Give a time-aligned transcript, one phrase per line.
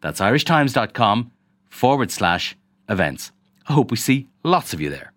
[0.00, 1.32] That's irishtimes.com
[1.68, 2.56] forward slash
[2.88, 3.32] events.
[3.68, 5.12] I hope we see lots of you there.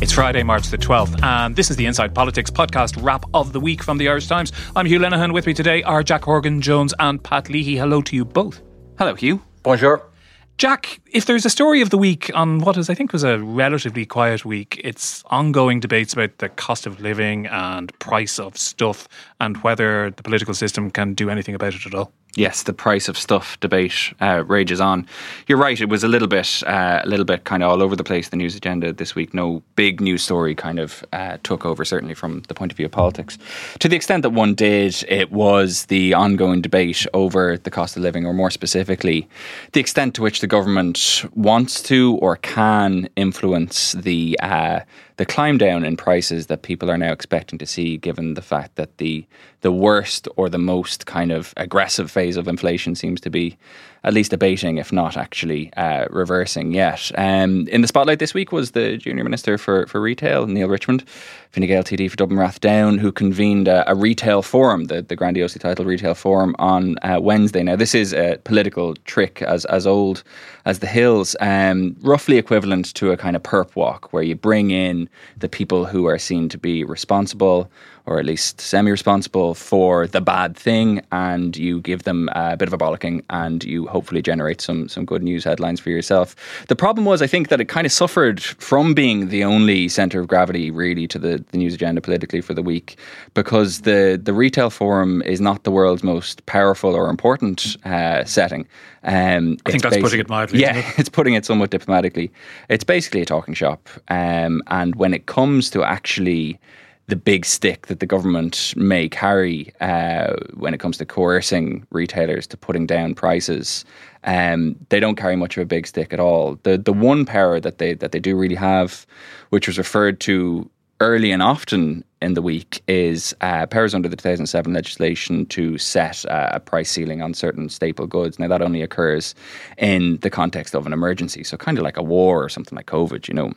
[0.00, 3.58] It's Friday, March the 12th, and this is the Inside Politics podcast wrap of the
[3.58, 4.52] week from the Irish Times.
[4.76, 5.32] I'm Hugh Linehan.
[5.32, 7.76] With me today are Jack Horgan Jones and Pat Leahy.
[7.76, 8.62] Hello to you both.
[8.96, 9.42] Hello, Hugh.
[9.64, 10.08] Bonjour.
[10.56, 13.38] Jack, if there's a story of the week on what is, I think, was a
[13.38, 19.08] relatively quiet week, it's ongoing debates about the cost of living and price of stuff
[19.40, 23.08] and whether the political system can do anything about it at all yes, the price
[23.08, 25.06] of stuff debate uh, rages on.
[25.46, 27.96] You're right; it was a little bit, uh, a little bit kind of all over
[27.96, 28.28] the place.
[28.28, 32.14] The news agenda this week, no big news story kind of uh, took over, certainly
[32.14, 33.38] from the point of view of politics.
[33.80, 38.02] To the extent that one did, it was the ongoing debate over the cost of
[38.02, 39.28] living, or more specifically,
[39.72, 44.80] the extent to which the government wants to or can influence the uh,
[45.18, 48.76] the climb down in prices that people are now expecting to see, given the fact
[48.76, 49.26] that the
[49.60, 53.56] the worst or the most kind of aggressive phase of inflation seems to be
[54.04, 57.10] at least abating, if not actually uh, reversing yet.
[57.16, 61.04] Um, in the spotlight this week was the Junior Minister for, for Retail, Neil Richmond,
[61.50, 65.58] Fine Gael TD for Dublin Rathdown, who convened a, a, retail forum, the, the grandiosely
[65.58, 67.62] titled Retail Forum, on uh, Wednesday.
[67.62, 70.22] Now, this is a political trick as, as old
[70.68, 74.70] as the hills, um, roughly equivalent to a kind of perp walk, where you bring
[74.70, 75.08] in
[75.38, 77.70] the people who are seen to be responsible
[78.08, 82.66] or at least semi responsible for the bad thing, and you give them a bit
[82.66, 86.34] of a bollocking and you hopefully generate some, some good news headlines for yourself.
[86.68, 90.20] The problem was, I think, that it kind of suffered from being the only centre
[90.20, 92.98] of gravity really to the, the news agenda politically for the week
[93.34, 98.66] because the, the retail forum is not the world's most powerful or important uh, setting.
[99.04, 100.60] Um, I think that's putting it mildly.
[100.60, 100.84] Yeah, it?
[100.98, 102.30] it's putting it somewhat diplomatically.
[102.68, 103.88] It's basically a talking shop.
[104.08, 106.58] Um, and when it comes to actually
[107.08, 112.46] the big stick that the government may carry uh, when it comes to coercing retailers
[112.46, 113.84] to putting down prices.
[114.24, 116.58] Um, they don't carry much of a big stick at all.
[116.64, 119.06] The the one power that they that they do really have,
[119.48, 120.70] which was referred to
[121.00, 126.24] early and often in the week, is uh, powers under the 2007 legislation to set
[126.26, 128.38] uh, a price ceiling on certain staple goods.
[128.38, 129.34] Now that only occurs
[129.76, 132.86] in the context of an emergency, so kind of like a war or something like
[132.86, 133.52] COVID, you know.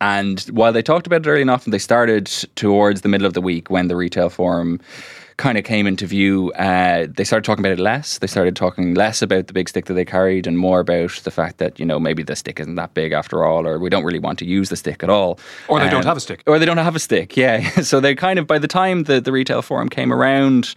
[0.00, 3.34] And while they talked about it early enough, and they started towards the middle of
[3.34, 4.80] the week when the retail forum
[5.40, 8.18] kind of came into view, uh, they started talking about it less.
[8.18, 11.30] They started talking less about the big stick that they carried and more about the
[11.30, 14.04] fact that, you know, maybe the stick isn't that big after all, or we don't
[14.04, 15.40] really want to use the stick at all.
[15.66, 16.42] Or they um, don't have a stick.
[16.46, 17.68] Or they don't have a stick, yeah.
[17.80, 20.74] so they kind of, by the time the, the retail forum came around,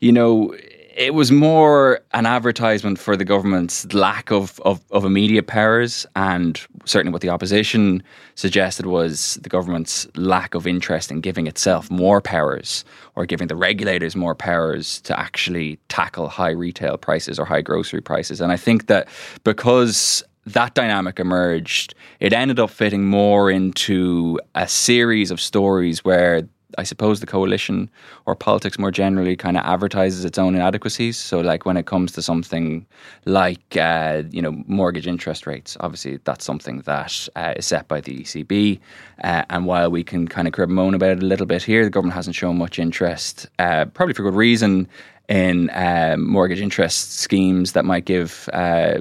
[0.00, 0.54] you know,
[0.94, 6.60] it was more an advertisement for the government's lack of, of, of, immediate powers, and
[6.84, 8.02] certainly what the opposition
[8.34, 13.56] suggested was the government's lack of interest in giving itself more powers or giving the
[13.56, 18.40] regulators more powers to actually tackle high retail prices or high grocery prices.
[18.40, 19.08] And I think that
[19.44, 26.48] because that dynamic emerged, it ended up fitting more into a series of stories where
[26.78, 27.90] I suppose the coalition
[28.26, 31.16] or politics more generally kind of advertises its own inadequacies.
[31.18, 32.86] So, like when it comes to something
[33.24, 38.00] like uh, you know mortgage interest rates, obviously that's something that uh, is set by
[38.00, 38.80] the ECB.
[39.24, 41.84] Uh, and while we can kind of crib moan about it a little bit here,
[41.84, 44.88] the government hasn't shown much interest, uh, probably for good reason,
[45.28, 48.98] in um, mortgage interest schemes that might give uh,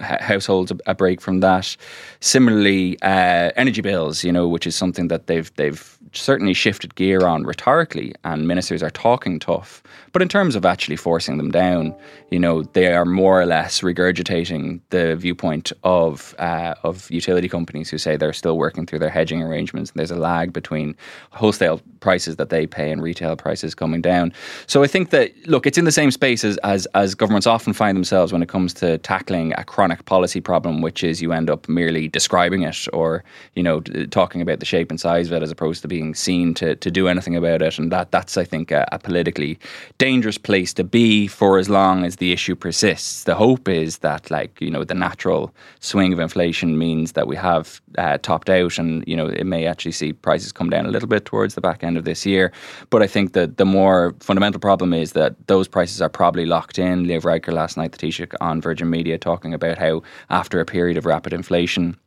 [0.00, 1.76] households a, a, break from that.
[2.20, 7.26] Similarly, uh, energy bills, you know, which is something that they've they've certainly shifted gear
[7.26, 9.82] on rhetorically, and ministers are talking tough.
[10.12, 11.94] But in terms of actually forcing them down,
[12.30, 17.90] you know, they are more or less regurgitating the viewpoint of uh, of utility companies
[17.90, 19.90] who say they're still working through their hedging arrangements.
[19.90, 20.96] And there's a lag between
[21.30, 24.32] wholesale prices that they pay and retail prices coming down.
[24.66, 27.72] So I think that look, it's in the same space as as, as governments often
[27.72, 31.48] find themselves when it comes to tackling a chronic policy problem, which is you end
[31.48, 33.24] up merely describing it or
[33.54, 33.80] you know
[34.10, 36.76] talking about the shape and size of it as opposed to being being seen to
[36.76, 39.58] to do anything about it, and that that's I think a, a politically
[39.98, 43.24] dangerous place to be for as long as the issue persists.
[43.24, 47.36] The hope is that like you know the natural swing of inflation means that we
[47.36, 50.90] have uh, topped out, and you know it may actually see prices come down a
[50.90, 52.52] little bit towards the back end of this year.
[52.90, 56.78] But I think that the more fundamental problem is that those prices are probably locked
[56.78, 57.08] in.
[57.08, 60.00] Leo Varadkar last night, the Taoiseach on Virgin Media, talking about how
[60.30, 61.98] after a period of rapid inflation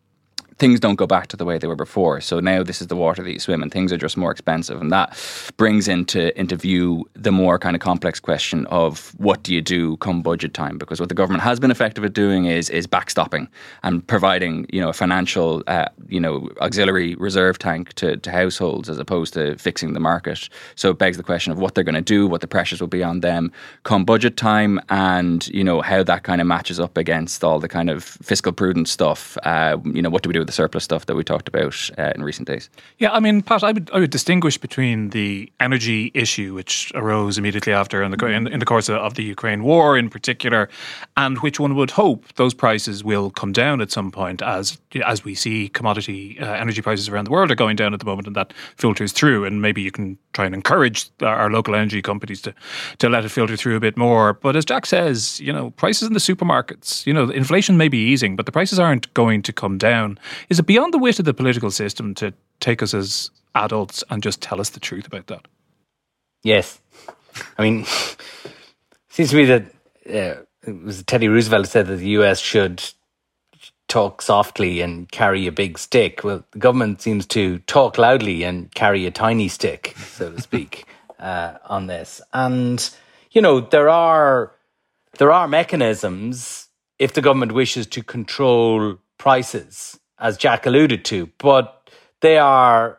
[0.58, 2.22] things don't go back to the way they were before.
[2.22, 3.70] So now this is the water that you swim in.
[3.70, 5.18] Things are just more expensive, and that
[5.58, 9.98] brings into into view the more kind of complex question of what do you do
[9.98, 10.78] come budget time?
[10.78, 13.48] Because what the government has been effective at doing is is backstopping
[13.84, 18.90] and providing you know a financial uh, you know auxiliary reserve tank to, to households
[18.90, 20.50] as opposed to fixing the market.
[20.76, 22.88] So it begs the question of what they're going to do, what the pressures will
[22.88, 23.52] be on them
[23.84, 27.70] come budget time, and you know how that kind of matches up against all the
[27.70, 29.38] kind of fiscal prudence stuff.
[29.44, 32.12] Uh, you know what do we do the surplus stuff that we talked about uh,
[32.16, 32.70] in recent days.
[32.98, 37.38] Yeah, I mean, Pat, I would I would distinguish between the energy issue, which arose
[37.38, 40.70] immediately after in the in, in the course of, of the Ukraine war, in particular,
[41.18, 45.24] and which one would hope those prices will come down at some point, as as
[45.24, 48.28] we see commodity uh, energy prices around the world are going down at the moment,
[48.28, 49.46] and that filters through.
[49.46, 52.54] And maybe you can try and encourage our local energy companies to
[53.00, 54.34] to let it filter through a bit more.
[54.34, 57.98] But as Jack says, you know, prices in the supermarkets, you know, inflation may be
[57.98, 60.20] easing, but the prices aren't going to come down.
[60.50, 64.24] Is it beyond the wit of the political system to take us as adults and
[64.24, 65.48] just tell us the truth about that?
[66.44, 66.80] Yes.
[67.58, 67.86] I mean,
[69.10, 69.66] seems to me that
[70.08, 72.84] uh, it was Teddy Roosevelt said that the US should
[73.88, 76.24] talk softly and carry a big stick.
[76.24, 80.86] Well, the government seems to talk loudly and carry a tiny stick, so to speak,
[81.20, 82.22] uh, on this.
[82.34, 82.90] And
[83.32, 84.52] you know, there are
[85.20, 91.90] there are mechanisms if the government wishes to control prices as Jack alluded to, but
[92.22, 92.98] they are,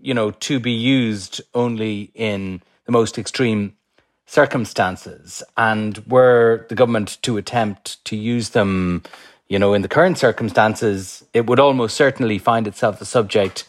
[0.00, 3.76] you know, to be used only in the most extreme
[4.24, 5.42] circumstances.
[5.56, 9.02] And were the government to attempt to use them,
[9.48, 13.66] you know, in the current circumstances, it would almost certainly find itself the subject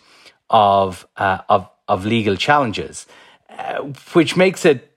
[0.49, 3.07] of uh, of of legal challenges,
[3.49, 3.79] uh,
[4.13, 4.95] which makes it,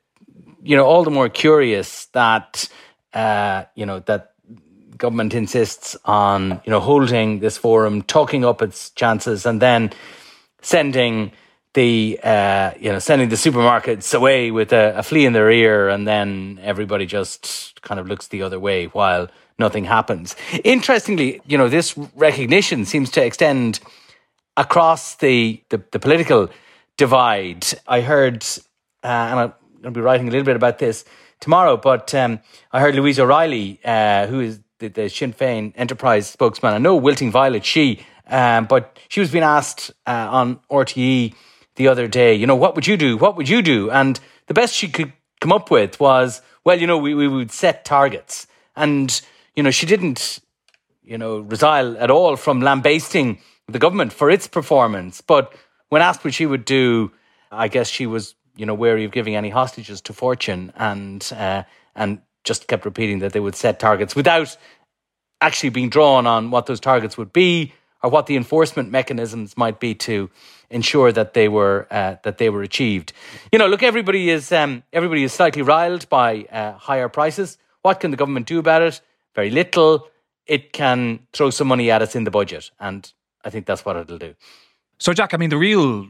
[0.62, 2.68] you know, all the more curious that
[3.14, 4.34] uh, you know that
[4.98, 9.90] government insists on you know holding this forum, talking up its chances, and then
[10.60, 11.32] sending
[11.74, 15.88] the uh, you know sending the supermarkets away with a, a, flea in their ear,
[15.88, 19.28] and then everybody just kind of looks the other way while
[19.58, 20.36] nothing happens.
[20.64, 23.80] Interestingly, you know this recognition seems to extend
[24.56, 26.50] across the the, the political
[26.96, 27.66] divide.
[27.86, 28.44] I heard,
[29.04, 29.52] uh, and I'm
[29.82, 31.04] going to be writing a little bit about this
[31.40, 32.40] tomorrow, but um,
[32.72, 36.74] I heard Louise O'Reilly, uh, who is the, the Sinn Féin enterprise spokesman.
[36.74, 41.34] I know Wilting Violet, she, um, but she was being asked uh, on RTE
[41.76, 43.16] the other day, you know, what would you do?
[43.16, 43.90] What would you do?
[43.90, 47.50] And the best she could come up with was, well, you know, we, we would
[47.50, 48.46] set targets.
[48.76, 49.20] And,
[49.54, 50.40] you know, she didn't,
[51.02, 55.20] you know, resile at all from lambasting the government for its performance.
[55.20, 55.54] But
[55.88, 57.12] when asked what she would do,
[57.50, 61.62] I guess she was, you know, wary of giving any hostages to fortune and, uh,
[61.94, 64.56] and just kept repeating that they would set targets without
[65.40, 69.80] actually being drawn on what those targets would be or what the enforcement mechanisms might
[69.80, 70.30] be to
[70.70, 73.12] ensure that they were uh, that they were achieved.
[73.52, 77.58] You know, look, everybody is um, everybody is slightly riled by uh, higher prices.
[77.82, 79.00] What can the government do about it?
[79.34, 80.08] Very little.
[80.46, 83.10] It can throw some money at us in the budget, and
[83.44, 84.34] I think that's what it'll do.
[84.98, 86.08] So, Jack, I mean, the real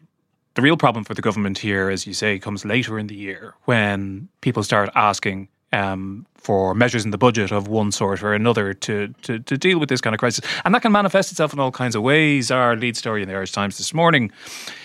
[0.54, 3.54] the real problem for the government here, as you say, comes later in the year
[3.64, 8.72] when people start asking um, for measures in the budget of one sort or another
[8.72, 10.44] to, to, to deal with this kind of crisis.
[10.65, 12.51] And that can manifest itself in all kinds of ways.
[12.51, 14.31] Our lead story in the Irish Times this morning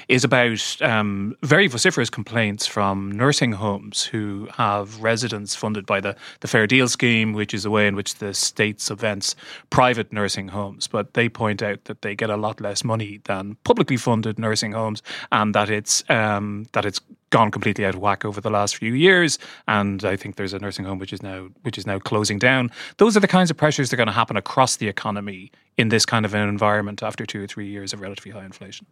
[0.09, 6.15] is about um, very vociferous complaints from nursing homes who have residents funded by the,
[6.41, 9.35] the Fair Deal scheme, which is a way in which the state subvents
[9.69, 10.87] private nursing homes.
[10.87, 14.73] But they point out that they get a lot less money than publicly funded nursing
[14.73, 16.99] homes and that it's, um, that it's
[17.33, 19.39] gone completely out of whack over the last few years.
[19.67, 22.71] And I think there's a nursing home which is now which is now closing down.
[22.97, 25.89] Those are the kinds of pressures that are going to happen across the economy in
[25.89, 28.85] this kind of an environment after two or three years of relatively high inflation.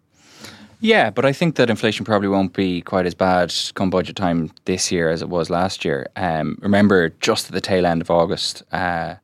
[0.79, 4.49] Yeah, but I think that inflation probably won't be quite as bad come budget time
[4.65, 6.09] this year as it was last year.
[6.15, 9.15] Um, remember, just at the tail end of August, uh,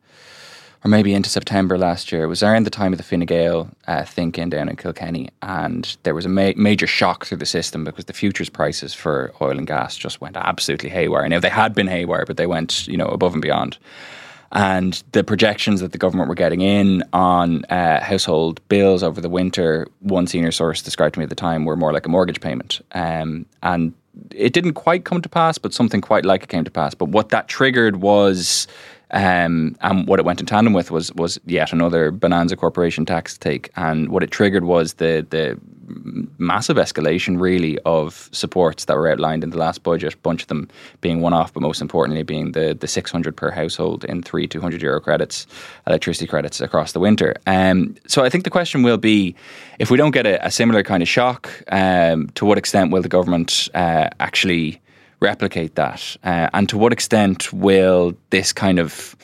[0.84, 2.24] or maybe into September last year.
[2.24, 5.98] It was around the time of the Fine Gael uh, thinking down in Kilkenny, and
[6.04, 9.58] there was a ma- major shock through the system because the futures prices for oil
[9.58, 11.28] and gas just went absolutely haywire.
[11.28, 13.78] Now they had been haywire, but they went you know above and beyond.
[14.52, 19.30] and the projections that the government were getting in on uh, household bills over the
[19.30, 22.40] winter, one senior source described to me at the time, were more like a mortgage
[22.40, 22.80] payment.
[22.94, 23.94] Um, and
[24.32, 26.94] it didn't quite come to pass, but something quite like it came to pass.
[26.96, 28.68] But what that triggered was
[29.12, 33.38] um, and what it went in tandem with was was yet another bonanza corporation tax
[33.38, 35.58] take, and what it triggered was the the
[36.38, 40.14] massive escalation really of supports that were outlined in the last budget.
[40.14, 40.68] A bunch of them
[41.00, 44.48] being one off, but most importantly being the the six hundred per household in three
[44.48, 45.48] two hundred euro credits,
[45.86, 47.36] electricity credits across the winter.
[47.48, 49.36] Um, so I think the question will be,
[49.80, 53.02] if we don't get a, a similar kind of shock, um, to what extent will
[53.02, 54.82] the government uh, actually
[55.20, 56.18] replicate that?
[56.24, 59.16] Uh, and to what extent will this kind of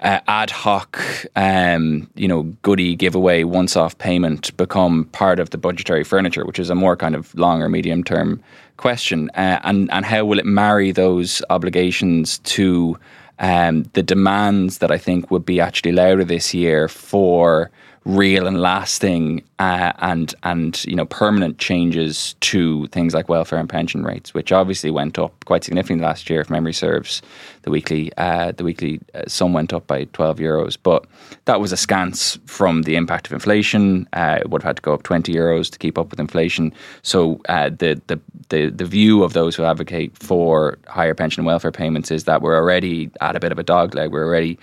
[0.00, 1.00] uh, ad hoc,
[1.36, 6.70] um, you know, goody giveaway, once-off payment become part of the budgetary furniture, which is
[6.70, 8.42] a more kind of long or medium-term
[8.78, 12.98] question, uh, and and how will it marry those obligations to
[13.38, 17.70] um, the demands that I think would be actually louder this year for
[18.04, 23.68] real and lasting uh, and and you know permanent changes to things like welfare and
[23.68, 27.22] pension rates, which obviously went up quite significantly last year, if memory serves.
[27.62, 31.06] The weekly uh, the weekly uh, sum went up by twelve euros, but
[31.44, 34.08] that was askance from the impact of inflation.
[34.12, 36.72] Uh, it would have had to go up twenty euros to keep up with inflation.
[37.02, 41.46] So uh, the, the the the view of those who advocate for higher pension and
[41.46, 44.10] welfare payments is that we're already at a bit of a dogleg.
[44.10, 44.58] We're already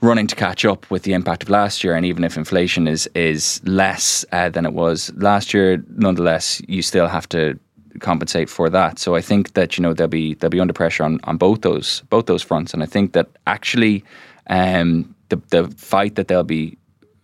[0.00, 1.94] running to catch up with the impact of last year.
[1.94, 6.82] And even if inflation is is less uh, than it was last year, nonetheless, you
[6.82, 7.58] still have to
[8.00, 8.98] compensate for that.
[8.98, 11.62] So I think that you know they'll be they'll be under pressure on, on both
[11.62, 12.74] those both those fronts.
[12.74, 14.04] And I think that actually
[14.48, 16.76] um, the the fight that they'll be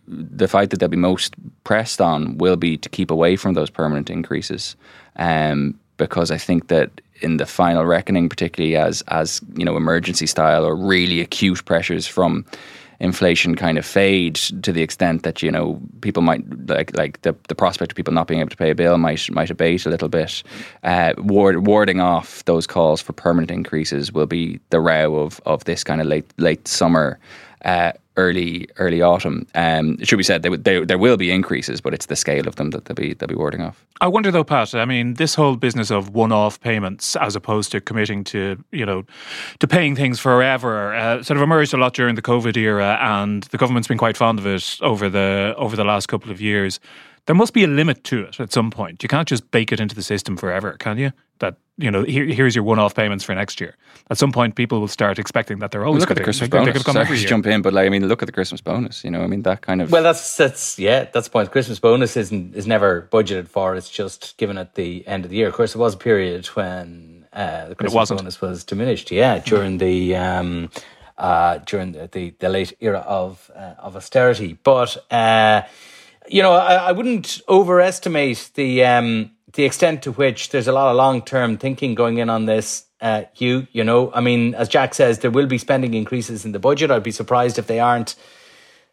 [0.07, 3.69] the fight that they'll be most pressed on will be to keep away from those
[3.69, 4.75] permanent increases.
[5.15, 10.27] Um, because I think that in the final reckoning, particularly as as you know emergency
[10.27, 12.45] style or really acute pressures from
[12.99, 17.35] inflation kind of fade to the extent that you know people might like like the,
[17.49, 19.89] the prospect of people not being able to pay a bill might might abate a
[19.89, 20.43] little bit.
[20.83, 25.63] Uh, ward, warding off those calls for permanent increases will be the row of of
[25.65, 27.19] this kind of late late summer
[27.63, 29.47] uh, early early autumn.
[29.55, 32.47] Um, it should be said they, they, there will be increases, but it's the scale
[32.47, 33.85] of them that they'll be they'll be warding off.
[34.01, 34.75] I wonder though, Pat.
[34.75, 39.05] I mean, this whole business of one-off payments as opposed to committing to you know
[39.59, 43.43] to paying things forever uh, sort of emerged a lot during the COVID era, and
[43.43, 46.79] the government's been quite fond of it over the over the last couple of years
[47.25, 49.01] there must be a limit to it at some point.
[49.03, 51.11] You can't just bake it into the system forever, can you?
[51.39, 53.75] That you know, here, here's your one-off payments for next year.
[54.09, 56.73] At some point, people will start expecting that they're always look at the Christmas bonus.
[56.73, 57.27] They come Sorry every year.
[57.27, 59.03] jump in, but like I mean, look at the Christmas bonus.
[59.03, 59.91] You know, I mean that kind of.
[59.91, 61.51] Well, that's that's yeah, that's the point.
[61.51, 63.75] Christmas bonus isn't is never budgeted for.
[63.75, 65.47] It's just given at the end of the year.
[65.47, 69.11] Of course, there was a period when uh, the Christmas bonus was diminished.
[69.11, 70.15] Yeah, during the.
[70.15, 70.69] Um,
[71.15, 75.61] uh, during the, the, the, late era of uh, of austerity, but uh,
[76.27, 80.89] you know, I, I wouldn't overestimate the um, the extent to which there's a lot
[80.89, 82.85] of long term thinking going in on this.
[83.01, 86.53] Uh, Hugh, you know, I mean, as Jack says, there will be spending increases in
[86.53, 86.89] the budget.
[86.89, 88.15] I'd be surprised if they aren't,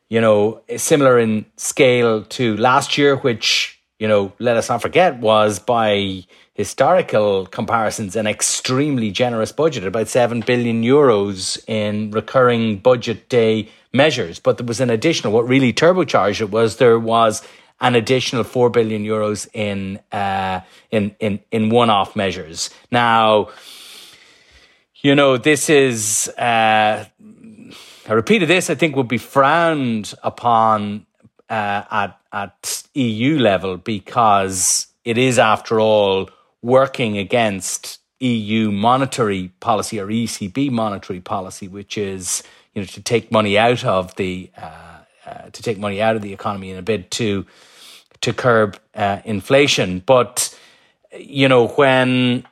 [0.09, 5.19] you know, similar in scale to last year, which you know, let us not forget,
[5.19, 13.29] was by historical comparisons an extremely generous budget, about 7 billion euros in recurring budget
[13.29, 14.39] day measures.
[14.39, 17.43] But there was an additional, what really turbocharged it was there was
[17.81, 22.71] an additional 4 billion euros in, uh, in, in, in one off measures.
[22.91, 23.49] Now,
[24.97, 27.07] you know, this is, uh,
[28.09, 31.07] I repeated this, I think would be frowned upon
[31.49, 36.31] uh, at at EU level because it is, after all,
[36.63, 42.43] working against EU monetary policy or ECB monetary policy, which is
[42.75, 46.23] you know to take money out of the uh, uh, to take money out of
[46.23, 47.47] the economy in a bid to
[48.21, 50.03] to curb uh, inflation.
[50.05, 50.57] But
[51.17, 52.47] you know when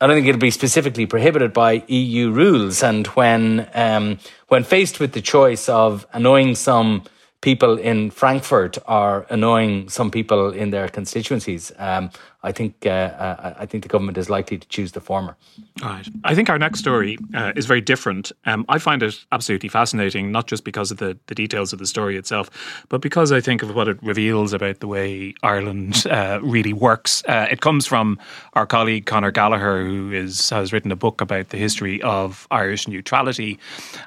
[0.00, 4.18] I don't think it'll be specifically prohibited by EU rules, and when um,
[4.48, 7.04] when faced with the choice of annoying some
[7.44, 11.70] people in Frankfurt are annoying some people in their constituencies.
[11.78, 12.10] Um,
[12.42, 15.36] I think uh, uh, I think the government is likely to choose the former.
[15.82, 16.08] All right.
[16.24, 18.32] I think our next story uh, is very different.
[18.46, 21.86] Um, I find it absolutely fascinating, not just because of the, the details of the
[21.86, 22.50] story itself,
[22.88, 27.22] but because I think of what it reveals about the way Ireland uh, really works.
[27.28, 28.18] Uh, it comes from
[28.54, 32.88] our colleague Conor Gallagher, who is has written a book about the history of Irish
[32.88, 33.58] neutrality,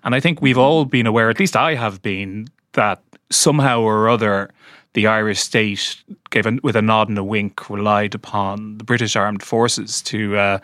[0.03, 4.09] and I think we've all been aware, at least I have been, that somehow or
[4.09, 4.49] other
[4.97, 9.15] the Irish state gave a, with a nod and a wink relied upon the British
[9.15, 10.57] armed forces to, uh,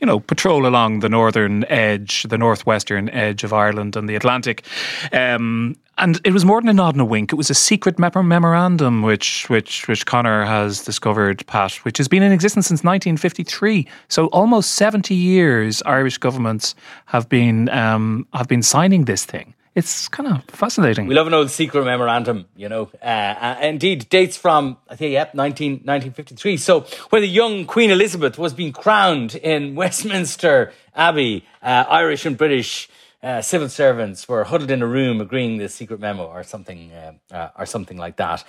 [0.00, 4.64] you know, patrol along the northern edge, the northwestern edge of Ireland and the Atlantic.
[5.12, 7.32] Um, and it was more than a nod and a wink.
[7.32, 12.22] It was a secret memorandum which which which Conor has discovered, Pat, which has been
[12.22, 13.88] in existence since 1953.
[14.06, 19.52] So almost 70 years, Irish governments have been um, have been signing this thing.
[19.80, 21.06] It's kind of fascinating.
[21.06, 22.90] We love an old secret memorandum, you know.
[23.00, 26.58] Uh, uh, indeed, dates from, I think, yep, 19, 1953.
[26.58, 32.36] So, when the young Queen Elizabeth was being crowned in Westminster Abbey, uh, Irish and
[32.36, 32.90] British
[33.22, 37.12] uh, civil servants were huddled in a room agreeing the secret memo or something, uh,
[37.32, 38.44] uh, or something like that.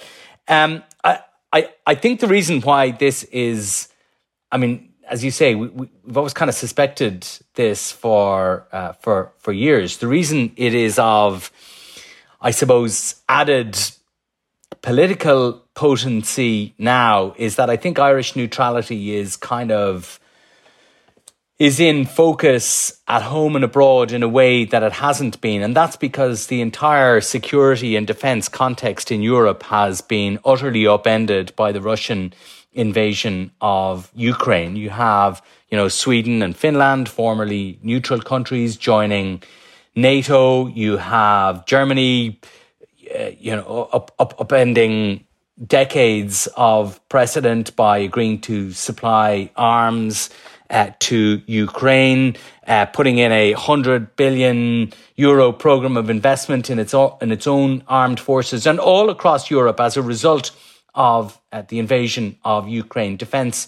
[0.49, 1.19] Um, I,
[1.53, 3.87] I, I think the reason why this is,
[4.51, 9.33] I mean, as you say, we, have always kind of suspected this for uh, for
[9.39, 9.97] for years.
[9.97, 11.51] The reason it is of,
[12.39, 13.77] I suppose, added
[14.81, 20.17] political potency now is that I think Irish neutrality is kind of
[21.59, 25.61] is in focus at home and abroad in a way that it hasn't been.
[25.61, 31.55] And that's because the entire security and defense context in Europe has been utterly upended
[31.55, 32.33] by the Russian
[32.73, 34.75] invasion of Ukraine.
[34.75, 39.43] You have, you know, Sweden and Finland, formerly neutral countries, joining
[39.95, 40.67] NATO.
[40.67, 42.39] You have Germany,
[43.13, 45.25] uh, you know, up, up, upending
[45.67, 50.29] decades of precedent by agreeing to supply arms
[50.69, 56.93] uh, to Ukraine, uh, putting in a hundred billion euro program of investment in its
[56.93, 60.51] o- in its own armed forces, and all across Europe as a result
[60.93, 63.67] of uh, the invasion of Ukraine, defense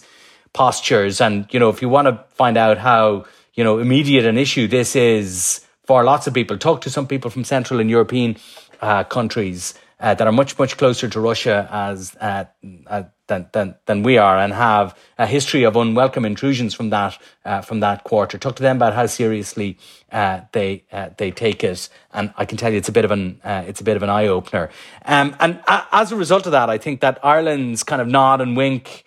[0.52, 1.20] postures.
[1.20, 4.66] And, you know, if you want to find out how, you know, immediate an issue
[4.66, 8.36] this is for lots of people, talk to some people from Central and European
[8.80, 12.44] uh, countries uh, that are much, much closer to Russia as uh,
[12.86, 17.16] uh, than, than than we are, and have a history of unwelcome intrusions from that
[17.46, 18.36] uh, from that quarter.
[18.36, 19.78] Talk to them about how seriously
[20.12, 23.12] uh, they uh, they take it, and I can tell you it's a bit of
[23.12, 24.68] an it's a bit of an eye opener.
[25.06, 28.58] Um, and as a result of that, I think that Ireland's kind of nod and
[28.58, 29.04] wink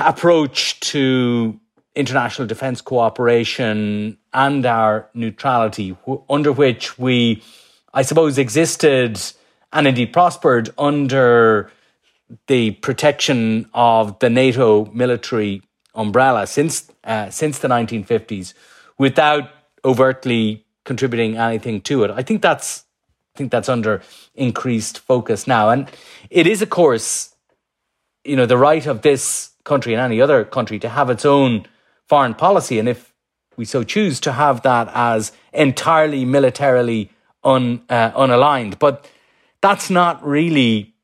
[0.00, 1.60] approach to
[1.94, 5.96] international defence cooperation and our neutrality,
[6.28, 7.44] under which we,
[7.94, 9.20] I suppose, existed
[9.72, 11.70] and indeed prospered under
[12.46, 15.62] the protection of the NATO military
[15.94, 18.54] umbrella since uh, since the 1950s
[18.98, 19.50] without
[19.84, 22.10] overtly contributing anything to it.
[22.10, 22.84] I think that's
[23.34, 24.02] I think that's under
[24.34, 25.90] increased focus now, and
[26.30, 27.34] it is, of course,
[28.24, 31.66] you know, the right of this country and any other country to have its own
[32.08, 33.14] foreign policy, and if
[33.56, 37.10] we so choose to have that as entirely militarily
[37.44, 39.08] un, uh, unaligned, but
[39.60, 40.94] that's not really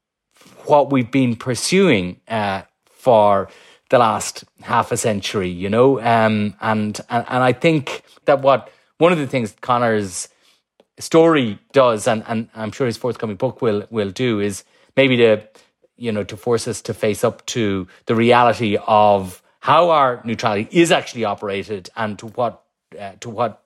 [0.64, 3.48] what we've been pursuing uh, for
[3.90, 6.00] the last half a century, you know.
[6.00, 10.28] Um, and, and and I think that what one of the things Conor's
[10.98, 14.64] story does, and, and I'm sure his forthcoming book will will do, is
[14.96, 15.42] maybe to
[15.96, 20.68] you know to force us to face up to the reality of how our neutrality
[20.70, 22.62] is actually operated and to what
[22.98, 23.62] uh, to what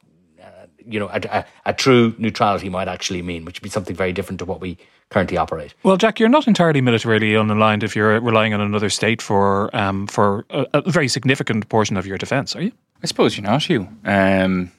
[0.87, 4.13] you know, a, a, a, true neutrality might actually mean, which would be something very
[4.13, 4.79] different to what we
[5.11, 5.75] currently operate.
[5.83, 10.07] Well, Jack, you're not entirely militarily unaligned if you're relying on another state for um,
[10.07, 12.73] for a, a, very significant portion of your defence, are you?
[13.03, 13.69] I suppose you're not.
[13.69, 13.89] You.
[14.05, 14.71] Um,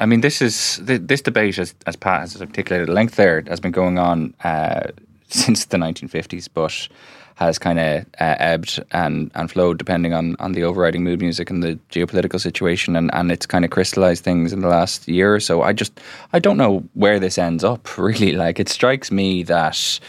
[0.00, 3.60] I mean, this is this debate, as, as Pat has articulated at length there, has
[3.60, 4.88] been going on uh,
[5.28, 6.88] since the 1950s, but
[7.36, 11.50] has kind of uh, ebbed and, and flowed depending on, on the overriding mood music
[11.50, 15.34] and the geopolitical situation and, and it's kind of crystallized things in the last year
[15.34, 15.62] or so.
[15.62, 16.00] I just
[16.32, 18.32] I don't know where this ends up really.
[18.32, 20.00] Like it strikes me that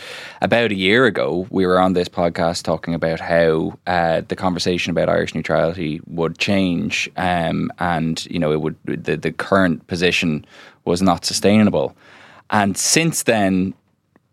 [0.42, 4.92] about a year ago we were on this podcast talking about how uh, the conversation
[4.92, 10.46] about Irish neutrality would change um, and you know it would the, the current position
[10.86, 11.96] was not sustainable.
[12.52, 13.74] And since then,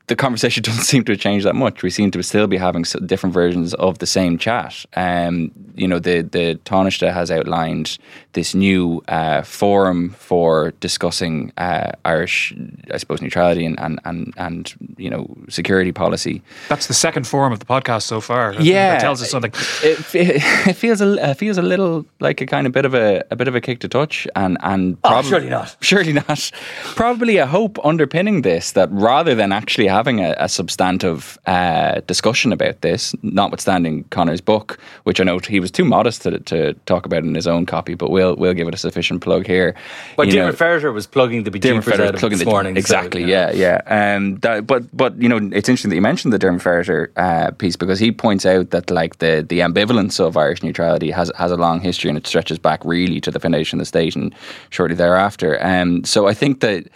[0.07, 1.83] the conversation doesn't seem to have changed that much.
[1.83, 4.85] We seem to still be having different versions of the same chat.
[4.97, 7.99] Um, you know, the the Taoiseach has outlined
[8.33, 12.55] this new uh, forum for discussing uh, Irish,
[12.93, 16.43] I suppose, neutrality and, and and and you know security policy.
[16.69, 18.55] That's the second forum of the podcast so far.
[18.55, 19.53] Yeah, that tells us something.
[19.83, 22.95] It, it, it feels a it feels a little like a kind of bit of
[22.95, 26.51] a a bit of a kick to touch, and and oh, surely not, surely not.
[26.97, 32.53] Probably a hope underpinning this that rather than actually having a, a substantive uh, discussion
[32.53, 37.07] about this, notwithstanding Conor's book, which I know he was too modest to, to talk
[37.07, 39.75] about in his own copy, but we'll we'll give it a sufficient plug here.
[40.17, 42.77] But Diarmaid Ferriter was plugging the bejeepers out of plugging this the, morning.
[42.77, 43.81] Exactly, so, yeah, yeah.
[43.87, 44.17] yeah.
[44.17, 47.51] Um, that, but but you know, it's interesting that you mentioned the Diarmaid Ferriter uh,
[47.53, 51.53] piece because he points out that like the the ambivalence of Irish neutrality has has
[51.53, 54.35] a long history and it stretches back really to the foundation of the state and
[54.71, 55.59] shortly thereafter.
[55.65, 56.89] Um, so I think that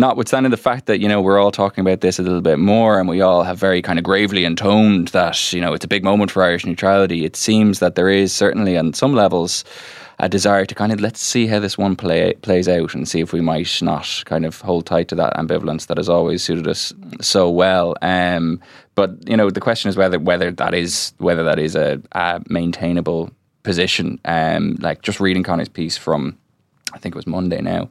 [0.00, 2.98] notwithstanding the fact that you know we're all talking about this a little bit more
[2.98, 6.02] and we all have very kind of gravely intoned that you know it's a big
[6.02, 9.64] moment for Irish neutrality it seems that there is certainly on some levels
[10.20, 13.20] a desire to kind of let's see how this one play plays out and see
[13.20, 16.68] if we might not kind of hold tight to that ambivalence that has always suited
[16.68, 17.94] us so well.
[18.02, 18.60] Um,
[18.94, 22.42] but you know the question is whether whether that is whether that is a, a
[22.48, 23.30] maintainable
[23.62, 24.20] position.
[24.26, 26.36] Um, like just reading Conor's piece from
[26.92, 27.88] I think it was Monday now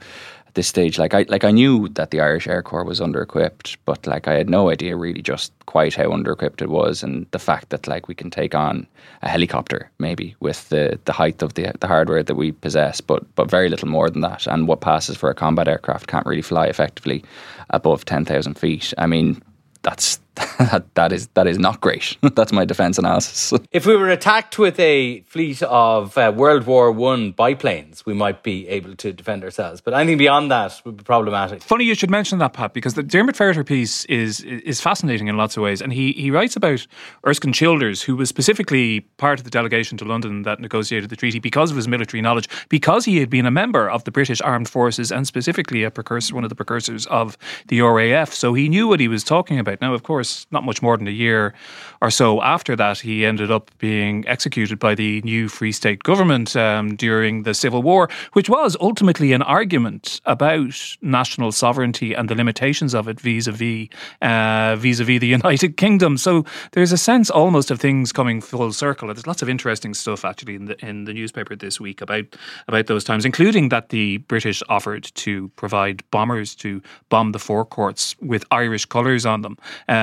[0.49, 0.97] at this stage.
[0.97, 4.27] Like I like I knew that the Irish Air Corps was under equipped, but like
[4.27, 7.69] I had no idea really just quite how under equipped it was, and the fact
[7.69, 8.88] that like we can take on
[9.21, 13.23] a helicopter maybe with the the height of the the hardware that we possess, but
[13.35, 14.47] but very little more than that.
[14.47, 17.23] And what passes for a combat aircraft can't really fly effectively
[17.69, 18.93] above ten thousand feet.
[18.97, 19.41] I mean,
[19.83, 22.17] that's that, that is that is not great.
[22.35, 23.53] That's my defence analysis.
[23.71, 28.43] if we were attacked with a fleet of uh, World War One biplanes, we might
[28.43, 29.81] be able to defend ourselves.
[29.81, 31.61] But anything beyond that would be problematic.
[31.61, 35.37] Funny you should mention that, Pat, because the Diarmaid Ferriter piece is is fascinating in
[35.37, 36.85] lots of ways, and he he writes about
[37.25, 41.39] Erskine Childers, who was specifically part of the delegation to London that negotiated the treaty
[41.39, 44.69] because of his military knowledge, because he had been a member of the British Armed
[44.69, 47.37] Forces and specifically a precursor, one of the precursors of
[47.67, 49.81] the RAF, so he knew what he was talking about.
[49.81, 50.18] Now, of course
[50.51, 51.53] not much more than a year
[52.01, 56.55] or so after that, he ended up being executed by the new Free State government
[56.55, 62.36] um, during the Civil War, which was ultimately an argument about national sovereignty and the
[62.36, 63.89] limitations of it vis-a-vis
[64.21, 66.17] uh, vis-a-vis the United Kingdom.
[66.17, 69.08] So there's a sense almost of things coming full circle.
[69.10, 72.25] There's lots of interesting stuff actually in the in the newspaper this week about
[72.69, 77.65] about those times, including that the British offered to provide bombers to bomb the Four
[77.65, 79.58] Courts with Irish colours on them.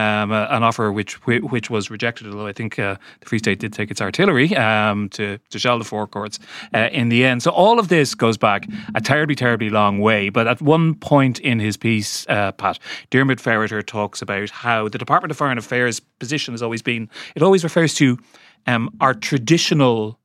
[0.07, 2.27] Um, uh, an offer which which was rejected.
[2.27, 5.79] Although I think uh, the Free State did take its artillery um, to to shell
[5.79, 6.39] the Four Courts
[6.75, 7.43] uh, in the end.
[7.43, 10.31] So all of this goes back a terribly terribly long way.
[10.31, 12.79] But at one point in his piece, uh, Pat
[13.11, 17.09] Diarmaid Ferriter talks about how the Department of Foreign Affairs position has always been.
[17.35, 18.19] It always refers to
[18.67, 20.19] um, our traditional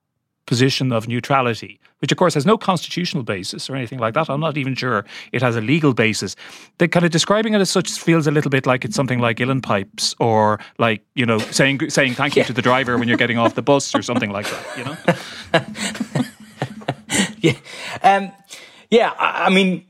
[0.45, 4.29] position of neutrality, which of course has no constitutional basis or anything like that.
[4.29, 6.35] I'm not even sure it has a legal basis.
[6.79, 9.37] The kind of describing it as such feels a little bit like it's something like
[9.37, 12.47] Uilleann pipes or like, you know, saying saying thank you yeah.
[12.47, 14.97] to the driver when you're getting off the bus or something like that, you know?
[17.41, 17.55] yeah.
[18.03, 18.31] Um,
[18.89, 19.85] yeah, I mean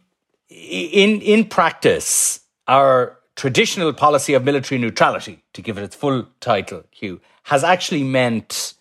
[0.50, 6.84] in in practice, our traditional policy of military neutrality, to give it its full title,
[6.91, 8.74] Hugh, has actually meant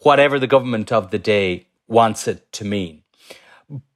[0.00, 3.02] whatever the government of the day wants it to mean.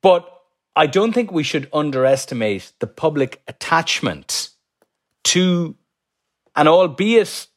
[0.00, 0.28] But
[0.76, 4.50] I don't think we should underestimate the public attachment
[5.24, 5.76] to
[6.54, 7.48] an albeit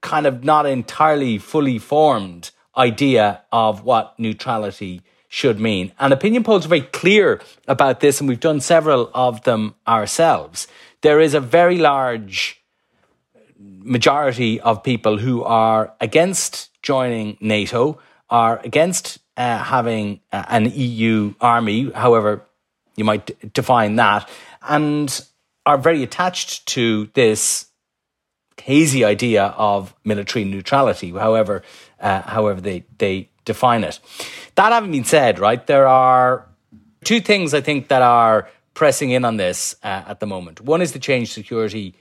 [0.00, 5.92] kind of not entirely fully formed idea of what neutrality should mean.
[5.98, 10.66] And opinion polls are very clear about this, and we've done several of them ourselves.
[11.02, 12.62] There is a very large
[13.58, 17.98] majority of people who are against joining NATO,
[18.30, 22.42] are against uh, having uh, an EU army, however
[22.96, 24.28] you might define that,
[24.68, 25.24] and
[25.64, 27.66] are very attached to this
[28.60, 31.62] hazy idea of military neutrality, however,
[32.00, 34.00] uh, however they, they define it.
[34.56, 36.48] That having been said, right, there are
[37.04, 40.60] two things I think that are pressing in on this uh, at the moment.
[40.60, 41.94] One is the change security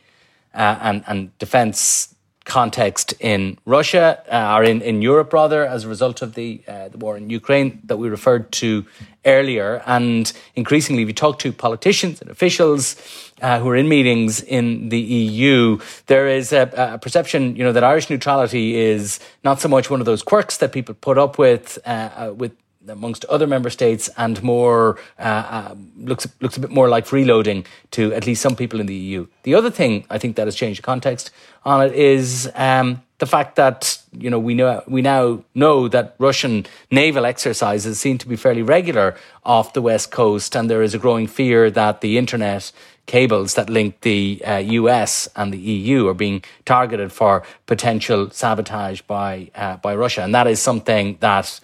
[0.55, 2.15] uh, and, and defense
[2.47, 6.87] context in Russia uh, or in, in Europe rather as a result of the uh,
[6.87, 8.85] the war in Ukraine that we referred to
[9.25, 9.83] earlier.
[9.85, 12.95] And increasingly you talk to politicians and officials
[13.41, 17.73] uh, who are in meetings in the EU there is a, a, perception you know
[17.73, 21.37] that Irish neutrality is not so much one of those quirks that people put up
[21.37, 22.53] with uh, uh, with
[22.89, 27.65] amongst other member states and more uh, uh, looks looks a bit more like freeloading
[27.91, 29.27] to at least some people in the EU.
[29.43, 31.31] The other thing I think that has changed the context
[31.65, 36.15] on it is um, the fact that you know we know we now know that
[36.19, 40.93] Russian naval exercises seem to be fairly regular off the west coast, and there is
[40.93, 42.71] a growing fear that the internet
[43.07, 49.01] cables that link the uh, US and the EU are being targeted for potential sabotage
[49.01, 51.59] by uh, by Russia, and that is something that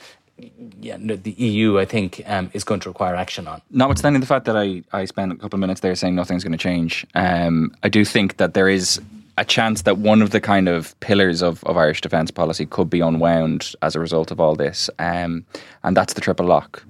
[0.79, 3.61] yeah, the EU, I think, um, is going to require action on.
[3.71, 6.51] Notwithstanding the fact that I, I spent a couple of minutes there saying nothing's going
[6.51, 9.01] to change, um, I do think that there is
[9.37, 12.89] a chance that one of the kind of pillars of, of Irish defence policy could
[12.89, 15.45] be unwound as a result of all this, um,
[15.83, 16.83] and that's the triple lock.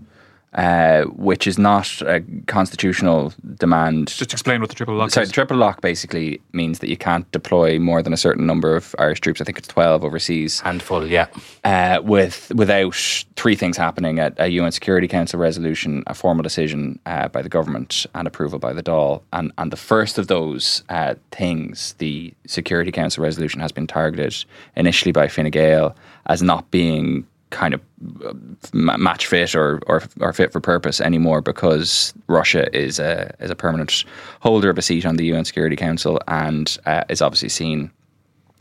[0.55, 4.09] Uh, which is not a constitutional demand.
[4.09, 5.29] Just explain what the triple lock Sorry, is.
[5.29, 8.93] the triple lock basically means that you can't deploy more than a certain number of
[8.99, 9.41] Irish troops.
[9.41, 10.59] I think it's 12 overseas.
[10.59, 11.25] Handful, yeah.
[11.63, 12.93] Uh, with without
[13.35, 17.49] three things happening: a, a, UN Security Council resolution, a formal decision uh, by the
[17.49, 19.23] government, and approval by the Dáil.
[19.33, 24.45] And and the first of those uh, things, the Security Council resolution, has been targeted
[24.75, 25.95] initially by Fine Gael
[26.27, 27.81] as not being kind of
[28.25, 28.33] uh,
[28.73, 33.55] match fit or, or or fit for purpose anymore because Russia is a is a
[33.55, 34.03] permanent
[34.41, 37.91] holder of a seat on the UN Security Council and uh, is obviously seen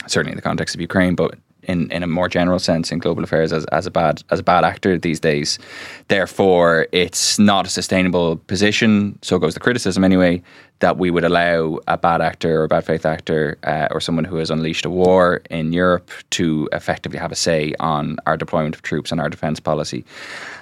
[0.07, 3.23] certainly in the context of Ukraine, but in, in a more general sense in global
[3.23, 5.59] affairs as, as a bad as a bad actor these days.
[6.09, 9.19] Therefore, it's not a sustainable position.
[9.23, 10.43] So goes the criticism anyway
[10.83, 14.25] that we would allow a bad actor or a bad faith actor uh, or someone
[14.25, 18.75] who has unleashed a war in Europe to effectively have a say on our deployment
[18.75, 20.05] of troops and our defence policy.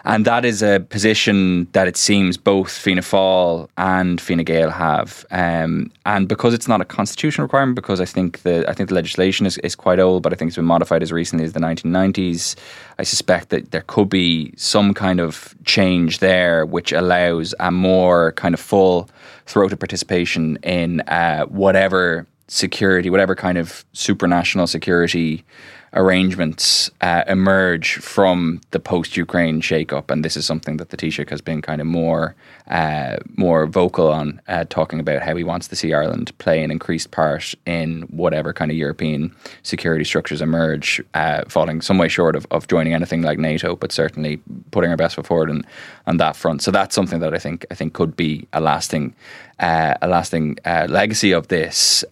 [0.04, 5.24] And that is a position that it seems both Fianna Fáil and Fine Gael have.
[5.30, 8.94] Um, and because it's not a constitutional requirement, because I think the I think the
[8.94, 11.60] legislation is, is quite old, but I think it's been modified as recently as the
[11.60, 12.56] 1990s,
[12.98, 18.32] I suspect that there could be some kind of change there which allows a more
[18.32, 19.08] kind of full
[19.50, 25.44] throated participation in uh, whatever security, whatever kind of supranational security
[25.92, 31.40] arrangements uh, emerge from the post-Ukraine shake-up, and this is something that the Taoiseach has
[31.40, 32.36] been kind of more
[32.68, 36.70] uh, more vocal on, uh, talking about how he wants to see Ireland play an
[36.70, 39.34] increased part in whatever kind of European
[39.64, 43.90] security structures emerge, uh, falling some way short of, of joining anything like NATO, but
[43.90, 45.64] certainly putting our best foot forward on,
[46.06, 46.62] on that front.
[46.62, 49.14] So that's something that I think I think could be a lasting
[49.58, 52.04] uh, a lasting uh, legacy of this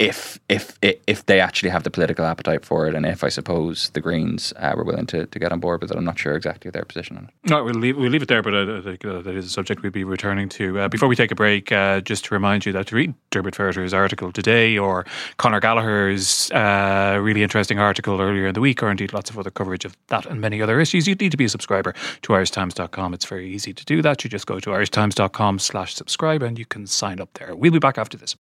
[0.00, 3.90] if if if they actually have the political appetite for it, and if I suppose
[3.90, 6.34] the Greens uh, were willing to, to get on board with it, I'm not sure
[6.34, 7.30] exactly their position on it.
[7.50, 9.50] No, we'll leave, we'll leave it there, but uh, I think uh, that is a
[9.50, 10.80] subject we'll be returning to.
[10.80, 13.54] Uh, before we take a break, uh, just to remind you that to read Diarmaid
[13.54, 15.04] Ferriter's article today or
[15.36, 19.50] Conor Gallagher's uh, really interesting article earlier in the week, or indeed lots of other
[19.50, 23.12] coverage of that and many other issues, you'd need to be a subscriber to irishtimes.com.
[23.12, 24.24] It's very easy to do that.
[24.24, 27.54] You just go to irishtimes.com slash subscribe and you can sign up there.
[27.54, 28.34] We'll be back after this.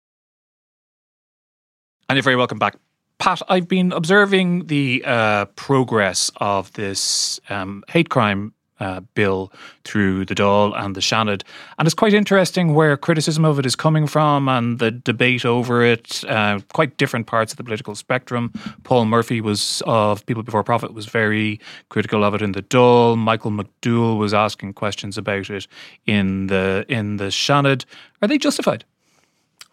[2.09, 2.77] And you're very welcome back.
[3.19, 9.53] Pat, I've been observing the uh, progress of this um, hate crime uh, bill
[9.85, 11.43] through the Dáil and the Seanad.
[11.79, 15.83] And it's quite interesting where criticism of it is coming from and the debate over
[15.83, 16.23] it.
[16.29, 18.53] Uh, quite different parts of the political spectrum.
[18.85, 23.17] Paul Murphy was of People Before Profit was very critical of it in the Dáil.
[23.17, 25.67] Michael McDowell was asking questions about it
[26.07, 27.85] in the in the Seanad.
[28.23, 28.85] Are they justified?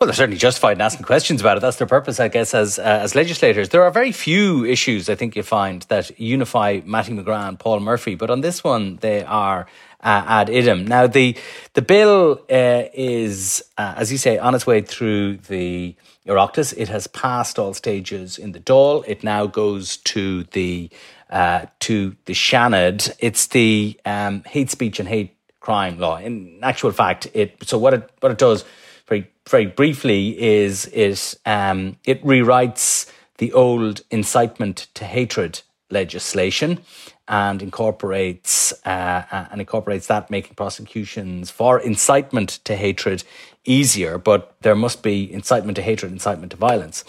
[0.04, 1.62] Well, they're certainly justified in asking questions about it.
[1.62, 3.70] That's their purpose, I guess, as uh, as legislators.
[3.70, 7.80] There are very few issues I think you find that unify Mattie McGrath and Paul
[7.80, 9.66] Murphy, but on this one they are
[10.02, 10.86] uh, ad idem.
[10.86, 11.38] Now, the
[11.72, 15.96] the bill uh, is, uh, as you say, on its way through the
[16.28, 16.74] Oireachtas.
[16.76, 19.06] It has passed all stages in the Dáil.
[19.08, 20.90] It now goes to the
[21.30, 23.16] uh, to the Seanad.
[23.20, 26.18] It's the um, hate speech and hate crime law.
[26.18, 28.66] In actual fact, it so what it what it does
[29.14, 36.80] very very briefly is it um, it rewrites the old incitement to hatred legislation
[37.28, 43.24] and incorporates uh, and incorporates that making prosecutions for incitement to hatred
[43.64, 44.18] easier.
[44.18, 47.06] But there must be incitement to hatred incitement to violence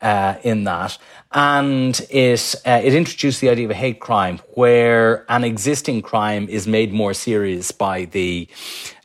[0.00, 0.96] uh, in that.
[1.32, 6.48] And it uh, it introduced the idea of a hate crime where an existing crime
[6.48, 8.48] is made more serious by the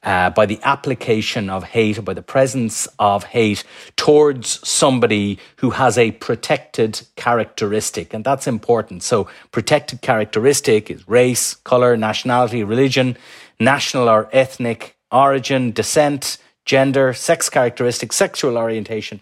[0.03, 3.63] uh, by the application of hate or by the presence of hate
[3.95, 8.13] towards somebody who has a protected characteristic.
[8.13, 9.03] And that's important.
[9.03, 13.17] So, protected characteristic is race, colour, nationality, religion,
[13.59, 19.21] national or ethnic origin, descent, gender, sex characteristic, sexual orientation,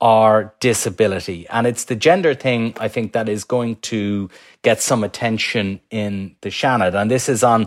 [0.00, 1.46] or disability.
[1.48, 4.30] And it's the gender thing, I think, that is going to
[4.62, 6.94] get some attention in the Seanad.
[6.94, 7.66] And this is on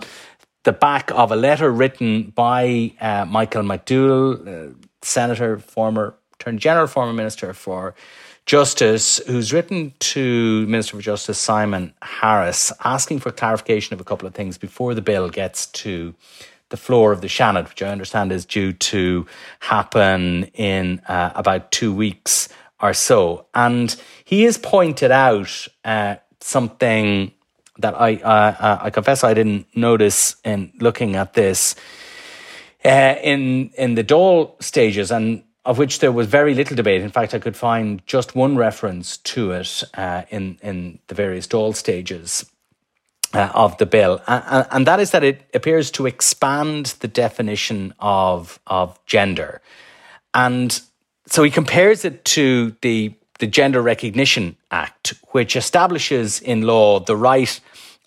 [0.63, 6.87] the back of a letter written by uh, Michael McDowell, uh, Senator, former Attorney General,
[6.87, 7.95] former Minister for
[8.45, 14.27] Justice, who's written to Minister for Justice Simon Harris asking for clarification of a couple
[14.27, 16.13] of things before the bill gets to
[16.69, 19.25] the floor of the Seanad, which I understand is due to
[19.59, 22.49] happen in uh, about two weeks
[22.81, 23.45] or so.
[23.53, 23.95] And
[24.25, 27.31] he has pointed out uh, something
[27.81, 28.19] that I
[28.85, 31.75] I confess I didn't notice in looking at this
[32.85, 37.01] uh, in in the Dáil stages, and of which there was very little debate.
[37.01, 41.47] In fact, I could find just one reference to it uh, in in the various
[41.47, 42.45] Dáil stages.
[43.33, 47.93] Uh, of the bill, and, and that is that it appears to expand the definition
[47.97, 49.61] of of gender,
[50.33, 50.81] and
[51.27, 57.15] so he compares it to the the Gender Recognition Act, which establishes in law the
[57.15, 57.59] right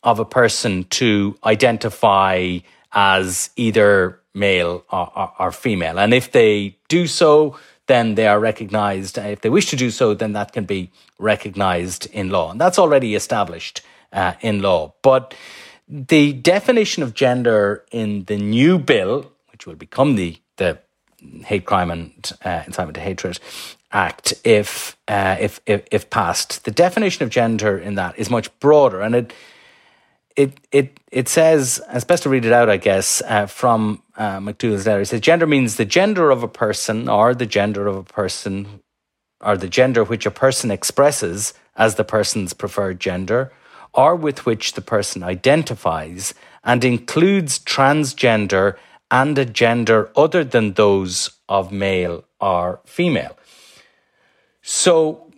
[0.05, 2.59] of a person to identify
[2.93, 5.99] as either male or, or, or, female.
[5.99, 9.19] And if they do so, then they are recognized.
[9.19, 12.51] If they wish to do so, then that can be recognized in law.
[12.51, 13.81] And that's already established
[14.13, 14.95] uh, in law.
[15.03, 15.35] But
[15.89, 20.79] the definition of gender in the new bill, which will become the, the
[21.45, 23.39] hate crime and uh, incitement to hatred
[23.93, 28.57] act, if, uh, if, if if passed, the definition of gender in that is much
[28.59, 29.33] broader, and it
[30.37, 34.39] it it it says, it's best to read it out, I guess, uh, from uh,
[34.39, 35.03] McDowell's letter.
[35.03, 38.81] It says gender means the gender of a person, or the gender of a person,
[39.41, 43.53] or the gender which a person expresses as the person's preferred gender,
[43.93, 48.77] or with which the person identifies, and includes transgender
[49.11, 53.37] and a gender other than those of male or female.
[54.63, 55.31] So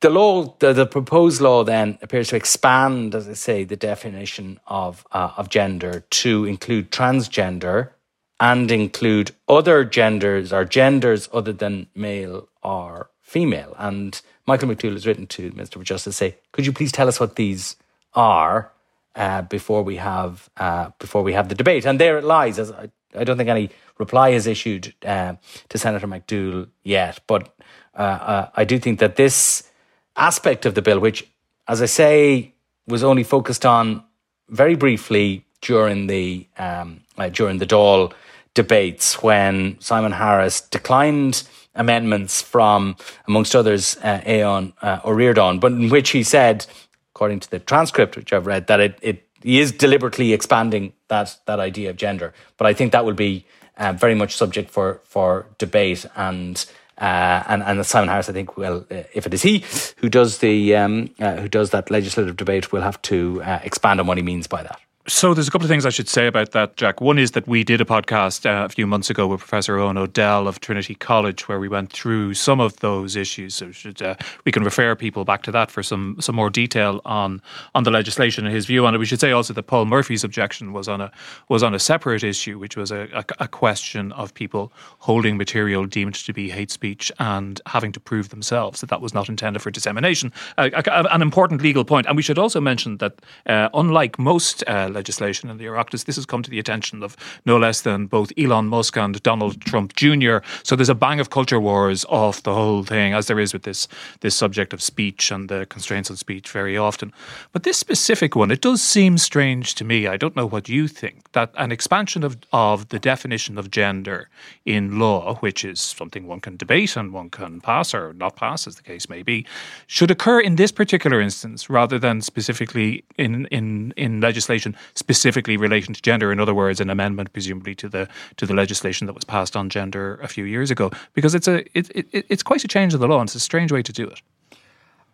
[0.00, 4.60] the law, the, the, proposed law, then appears to expand, as I say, the definition
[4.66, 7.90] of uh, of gender to include transgender
[8.38, 13.74] and include other genders or genders other than male or female.
[13.78, 17.08] And Michael McDowell has written to the Minister for Justice say, "Could you please tell
[17.08, 17.76] us what these
[18.12, 18.72] are
[19.14, 22.58] uh, before we have uh, before we have the debate?" And there it lies.
[22.58, 25.36] As I, I don't think any reply is issued uh,
[25.70, 27.56] to Senator McDowell yet, but
[27.94, 29.70] uh, uh, I do think that this
[30.16, 31.26] aspect of the bill, which,
[31.68, 32.54] as I say,
[32.86, 34.02] was only focused on
[34.48, 38.12] very briefly during the um, uh, during the Dáil
[38.54, 41.42] debates when Simon Harris declined
[41.74, 42.96] amendments from,
[43.28, 46.66] amongst others, uh, Aodhán uh, Ó Ríordáin, but in which he said,
[47.14, 51.38] according to the transcript which I've read, that it, it he is deliberately expanding that
[51.46, 52.32] that idea of gender.
[52.56, 53.44] But I think that will be
[53.76, 56.64] uh, very much subject for for debate and
[56.98, 59.64] uh, and and Simon Harris, I think, well, if it is he
[59.98, 64.00] who does the um, uh, who does that legislative debate, will have to uh, expand
[64.00, 64.80] on what he means by that.
[65.08, 67.00] So there's a couple of things I should say about that, Jack.
[67.00, 69.94] One is that we did a podcast uh, a few months ago with Professor Oran
[70.10, 73.54] Doyle of Trinity College, where we went through some of those issues.
[73.54, 77.00] So should, uh, we can refer people back to that for some some more detail
[77.04, 77.40] on
[77.74, 78.98] on the legislation and his view on it.
[78.98, 81.12] We should say also that Paul Murphy's objection was on a
[81.48, 85.86] was on a separate issue, which was a, a, a question of people holding material
[85.86, 89.62] deemed to be hate speech and having to prove themselves that that was not intended
[89.62, 90.32] for dissemination.
[90.58, 90.70] Uh,
[91.10, 91.96] an important legal point.
[91.96, 93.12] point, and we should also mention that
[93.46, 96.06] uh, unlike most uh, legislation in the Oireachtas.
[96.06, 99.60] This has come to the attention of no less than both Elon Musk and Donald
[99.60, 100.38] Trump Jr.
[100.62, 103.62] So there's a bang of culture wars off the whole thing, as there is with
[103.62, 103.86] this
[104.20, 107.12] this subject of speech and the constraints on speech very often.
[107.52, 110.06] But this specific one, it does seem strange to me.
[110.06, 114.28] I don't know what you think that an expansion of of the definition of gender
[114.64, 118.66] in law, which is something one can debate and one can pass or not pass,
[118.66, 119.46] as the case may be,
[119.86, 125.94] should occur in this particular instance rather than specifically in in in legislation specifically relating
[125.94, 126.32] to gender.
[126.32, 129.68] In other words, an amendment presumably to the to the legislation that was passed on
[129.68, 133.00] gender a few years ago, because it's a it, it, it's quite a change of
[133.00, 134.20] the law, and it's a strange way to do it.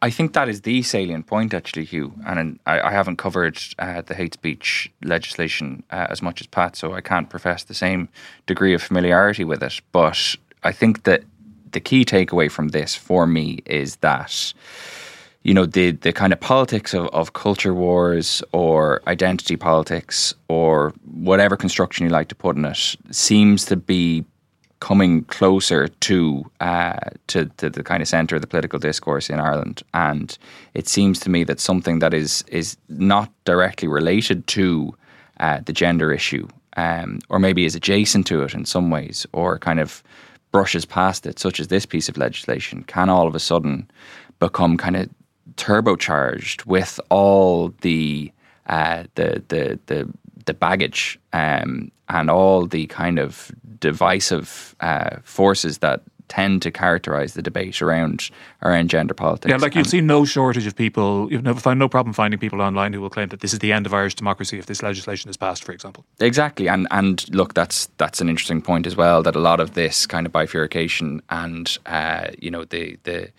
[0.05, 2.13] I think that is the salient point, actually, Hugh.
[2.27, 6.75] And I, I haven't covered uh, the hate speech legislation uh, as much as Pat,
[6.75, 8.09] so I can't profess the same
[8.47, 9.81] degree of familiarity with it.
[9.93, 11.23] But I think that
[11.71, 14.53] the key takeaway from this for me is that
[15.44, 20.92] you know the the kind of politics of, of culture wars or identity politics or
[21.05, 24.24] whatever construction you like to put in it seems to be
[24.83, 29.38] coming closer to uh, to, to the kind of centre of the political discourse in
[29.38, 30.37] Ireland, and
[30.74, 34.92] it seems to me that something that is is not directly related to
[35.38, 39.57] uh, the gender issue, um, or maybe is adjacent to it in some ways, or
[39.57, 40.02] kind of
[40.50, 43.88] brushes past it, such as this piece of legislation, can all of a sudden
[44.40, 45.09] become kind of
[45.57, 48.33] turbocharged with all the
[48.66, 50.09] uh, the the the
[50.44, 57.35] the baggage um, and all the kind of divisive uh, forces that tend to characterize
[57.35, 58.31] the debate around
[58.62, 59.50] around gender politics.
[59.50, 61.31] Yeah, like you'll see no shortage of people.
[61.31, 63.72] You've never find no problem finding people online who will claim that this is the
[63.72, 66.07] end of Irish democracy if this legislation is passed, for example.
[66.20, 69.22] Exactly, and and look, that's that's an interesting point as well.
[69.22, 73.31] That a lot of this kind of bifurcation and uh, you know the the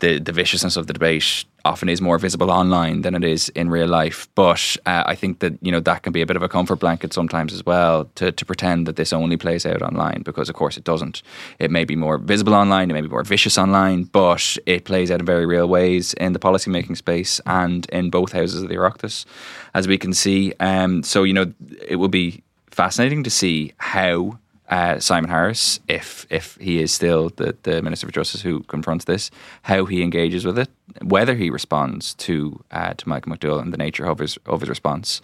[0.00, 3.68] the the viciousness of the debate often is more visible online than it is in
[3.68, 4.28] real life.
[4.34, 6.76] But uh, I think that you know that can be a bit of a comfort
[6.76, 10.54] blanket sometimes as well to to pretend that this only plays out online because of
[10.54, 11.22] course it doesn't.
[11.58, 15.10] It may be more visible online, it may be more vicious online, but it plays
[15.10, 18.76] out in very real ways in the policymaking space and in both houses of the
[18.76, 19.26] Oireachtas,
[19.74, 20.52] as we can see.
[20.60, 21.52] Um, so you know
[21.86, 24.38] it will be fascinating to see how
[24.68, 29.04] uh, Simon Harris, if if he is still the, the Minister for Justice who confronts
[29.06, 29.30] this,
[29.62, 30.68] how he engages with it,
[31.02, 34.68] whether he responds to uh, to Michael McDowell and the nature of his of his
[34.68, 35.22] response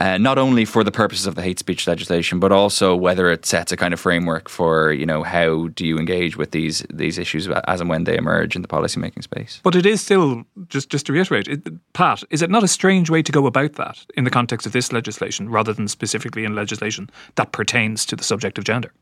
[0.00, 3.44] uh, not only for the purposes of the hate speech legislation, but also whether it
[3.44, 7.18] sets a kind of framework for you know how do you engage with these these
[7.18, 9.60] issues as and when they emerge in the policymaking space.
[9.62, 13.10] But it is still just just to reiterate, it, Pat, is it not a strange
[13.10, 16.54] way to go about that in the context of this legislation, rather than specifically in
[16.54, 18.92] legislation that pertains to the subject of gender?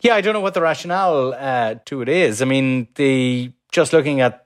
[0.00, 2.42] Yeah, I don't know what the rationale uh, to it is.
[2.42, 4.43] I mean, the just looking at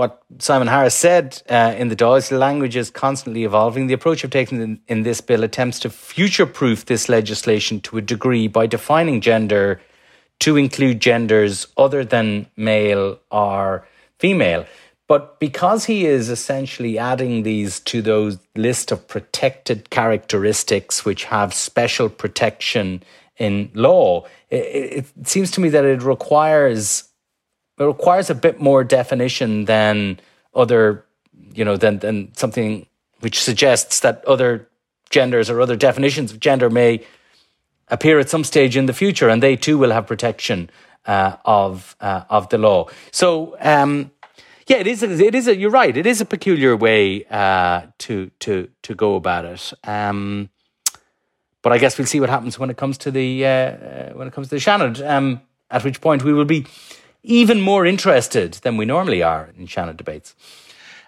[0.00, 3.86] what Simon Harris said uh, in the Dáil, language is constantly evolving.
[3.86, 7.98] The approach I've taken in, in this bill attempts to future proof this legislation to
[7.98, 9.78] a degree by defining gender
[10.38, 13.86] to include genders other than male or
[14.18, 14.64] female.
[15.06, 21.52] But because he is essentially adding these to those list of protected characteristics which have
[21.52, 23.02] special protection
[23.36, 27.09] in law, it, it seems to me that it requires
[27.80, 30.20] it requires a bit more definition than
[30.54, 31.04] other,
[31.54, 32.86] you know, than than something
[33.20, 34.68] which suggests that other
[35.08, 37.04] genders or other definitions of gender may
[37.88, 40.70] appear at some stage in the future, and they too will have protection
[41.06, 42.86] uh, of uh, of the law.
[43.10, 43.56] So.
[43.60, 44.10] Um,
[44.66, 45.02] yeah, it is.
[45.02, 45.48] It is.
[45.48, 45.96] A, you're right.
[45.96, 49.72] It is a peculiar way uh, to to to go about it.
[49.82, 50.48] Um,
[51.60, 54.28] but I guess we'll see what happens when it comes to the uh, uh when
[54.28, 55.04] it comes to the Seanad.
[55.04, 55.40] Um,
[55.72, 56.66] at which point we will be
[57.22, 60.34] even more interested than we normally are in Seanad debates.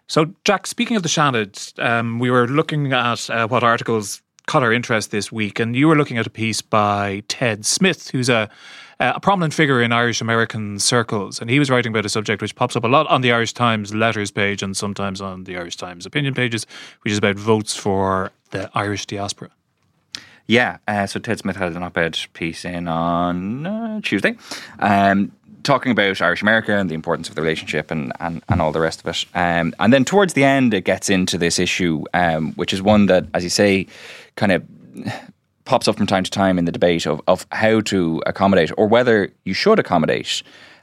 [0.06, 4.62] So, Jack, speaking of the Seanad, um, we were looking at uh, what articles caught
[4.62, 8.28] our interest this week, and you were looking at a piece by Ted Smyth, who's
[8.28, 8.50] a
[9.02, 12.54] a prominent figure in Irish American circles, and he was writing about a subject which
[12.54, 15.76] pops up a lot on the Irish Times letters page and sometimes on the Irish
[15.76, 16.66] Times opinion pages,
[17.02, 19.50] which is about votes for the Irish diaspora.
[20.46, 24.36] Yeah, uh, so Ted Smyth had an op-ed piece in on uh, Tuesday.
[24.78, 25.32] Um,
[25.62, 28.80] talking about Irish America and the importance of the relationship and, and, and all the
[28.80, 29.24] rest of it.
[29.34, 33.06] Um, and then towards the end, it gets into this issue, um, which is one
[33.06, 33.86] that, as you say,
[34.36, 34.64] kind of
[35.64, 38.86] pops up from time to time in the debate of, of how to accommodate or
[38.86, 40.42] whether you should accommodate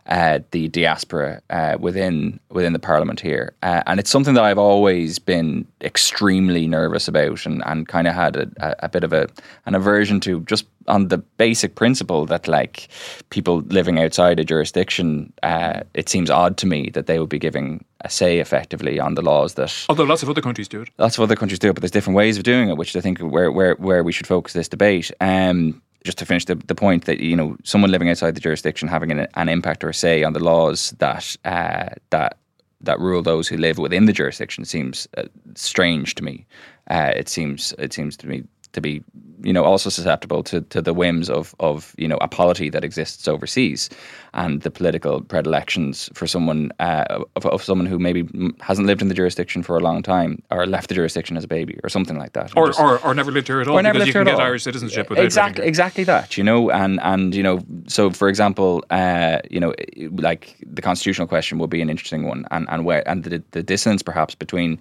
[0.09, 4.57] uh, the diaspora uh, within within the parliament here, uh, and it's something that I've
[4.57, 9.29] always been extremely nervous about, and, and kind of had a, a, bit of a
[9.67, 12.87] an aversion to just on the basic principle that like
[13.29, 17.37] people living outside a jurisdiction, uh, it seems odd to me that they would be
[17.37, 19.85] giving a say effectively on the laws that.
[19.89, 21.91] Although lots of other countries do it, lots of other countries do it, but there's
[21.91, 24.67] different ways of doing it, which I think where where where we should focus this
[24.67, 25.11] debate.
[25.21, 28.87] Um, just to finish the, the point that you know someone living outside the jurisdiction
[28.87, 32.37] having an, an impact or a say on the laws that uh, that
[32.81, 35.23] that rule those who live within the jurisdiction seems uh,
[35.55, 36.45] strange to me.
[36.89, 38.43] Uh, it seems it seems to me
[38.73, 39.03] to be
[39.41, 42.83] you know also susceptible to, to the whims of of you know a polity that
[42.83, 43.89] exists overseas
[44.33, 48.27] and the political predilections for someone uh, of, of, someone who maybe
[48.59, 51.47] hasn't lived in the jurisdiction for a long time or left the jurisdiction as a
[51.47, 53.81] baby or something like that or, just, or, or, never lived here at all or
[53.81, 54.41] never lived you can get all.
[54.41, 59.39] Irish citizenship exactly exactly that you know and and you know so for example uh,
[59.49, 59.73] you know
[60.15, 63.63] like the constitutional question will be an interesting one and and where and the, the
[63.63, 64.79] dissonance perhaps between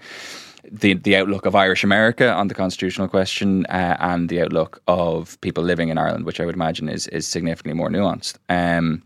[0.70, 5.40] the the outlook of Irish America on the constitutional question uh, and the outlook of
[5.40, 8.38] people living in Ireland, which I would imagine is is significantly more nuanced.
[8.48, 9.02] Um,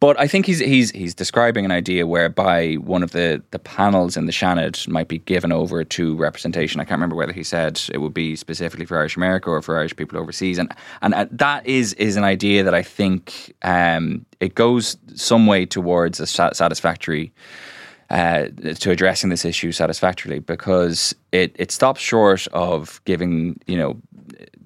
[0.00, 4.16] but I think he's he's he's describing an idea whereby one of the, the panels
[4.16, 6.80] in the Seanad might be given over to representation.
[6.80, 9.78] I can't remember whether he said it would be specifically for Irish America or for
[9.78, 14.26] Irish people overseas, and and uh, that is is an idea that I think um,
[14.40, 17.32] it goes some way towards a satisfactory
[18.10, 18.46] uh,
[18.78, 23.96] to addressing this issue satisfactorily because it, it stops short of giving you know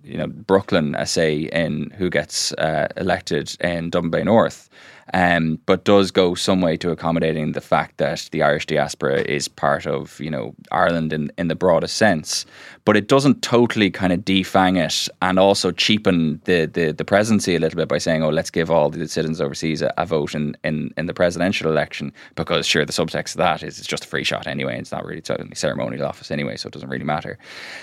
[0.04, 4.68] you know Brooklyn a say in who gets uh, elected in Dublin Bay North
[5.14, 9.48] um, but does go some way to accommodating the fact that the Irish diaspora is
[9.48, 12.46] part of you know Ireland in in the broadest sense.
[12.84, 17.54] But it doesn't totally kind of defang it and also cheapen the, the, the presidency
[17.54, 20.34] a little bit by saying, oh, let's give all the citizens overseas a, a vote
[20.34, 24.06] in, in, in the presidential election because sure the subtext of that is it's just
[24.06, 24.78] a free shot anyway.
[24.78, 27.38] It's not really it's ceremonial office anyway, so it doesn't really matter.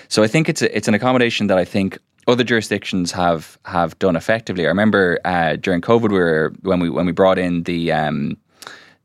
[0.07, 3.97] So I think it's a, it's an accommodation that I think other jurisdictions have have
[3.99, 4.65] done effectively.
[4.65, 8.37] I remember uh, during COVID, we were when we when we brought in the um,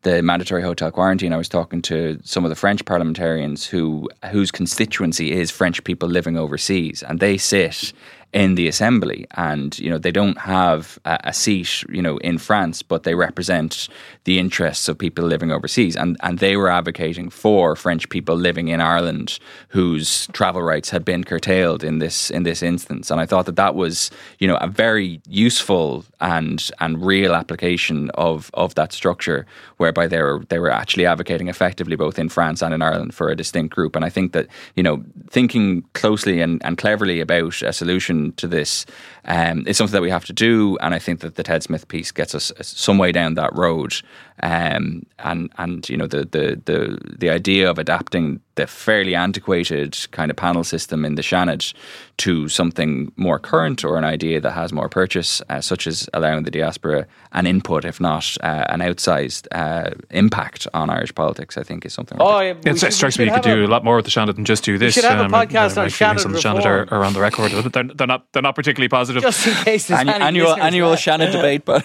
[0.03, 4.51] the mandatory hotel quarantine, I was talking to some of the French parliamentarians who whose
[4.51, 7.93] constituency is French people living overseas, and they sit
[8.33, 12.39] in the assembly, and you know they don't have a, a, seat, you know, in
[12.39, 13.89] France, but they represent
[14.25, 18.69] the interests of people living overseas, and and they were advocating for French people living
[18.69, 23.27] in Ireland whose travel rights had been curtailed in this in this instance, and I
[23.27, 28.75] thought that that was you know a very useful and and real application of of
[28.77, 29.47] that structure,
[29.83, 33.29] whereby they were they were actually advocating effectively both in France and in Ireland for
[33.29, 37.61] a distinct group, and I think that you know thinking closely and, and cleverly about
[37.63, 38.87] a solution to this
[39.25, 40.79] um, is something that we have to do.
[40.81, 43.95] And I think that the Ted Smyth piece gets us some way down that road.
[44.43, 49.97] Um, and and you know the, the the the idea of adapting the fairly antiquated
[50.11, 51.73] kind of panel system in the Seanad
[52.19, 56.45] to something more current or an idea that has more purchase, uh, such as allowing
[56.45, 61.63] the diaspora an input, if not uh, an outsized uh, impact on Irish politics, I
[61.63, 62.19] think is something.
[62.21, 64.11] Oh, yeah, it should, strikes me you could do a, a lot more with the
[64.11, 64.97] Seanad than just do this.
[64.97, 67.21] We should have um, a podcast on Seanad on the Seanad are, are, on the
[67.21, 67.53] record.
[67.53, 69.23] They're, they're, not they're not particularly positive.
[69.23, 71.85] Just in case there's Annu- annual annual Seanad debate, but